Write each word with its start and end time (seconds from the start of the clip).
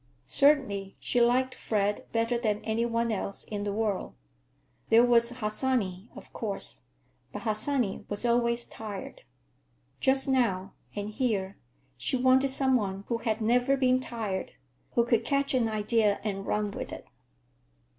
Certainly 0.25 0.95
she 0.99 1.21
liked 1.21 1.53
Fred 1.53 2.07
better 2.11 2.35
than 2.35 2.61
any 2.65 2.87
one 2.87 3.11
else 3.11 3.43
in 3.43 3.65
the 3.65 3.71
world. 3.71 4.15
There 4.89 5.03
was 5.05 5.29
Harsanyi, 5.29 6.09
of 6.15 6.33
course—but 6.33 7.43
Harsanyi 7.43 8.05
was 8.09 8.25
always 8.25 8.65
tired. 8.65 9.21
Just 9.99 10.27
now, 10.27 10.73
and 10.95 11.11
here, 11.11 11.55
she 11.97 12.17
wanted 12.17 12.49
some 12.49 12.75
one 12.77 13.03
who 13.09 13.19
had 13.19 13.41
never 13.41 13.77
been 13.77 13.99
tired, 13.99 14.53
who 14.93 15.05
could 15.05 15.23
catch 15.23 15.53
an 15.53 15.69
idea 15.69 16.19
and 16.23 16.47
run 16.47 16.71
with 16.71 16.91
it. 16.91 17.05